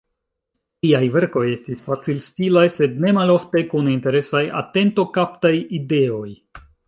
[0.85, 6.27] Liaj verkoj estis facilstilaj, sed nemalofte kun interesaj, atentokaptaj ideoj.